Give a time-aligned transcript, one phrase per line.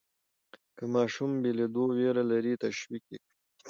[0.77, 3.31] که ماشوم بېلېدو وېره لري، تشویق یې کړئ.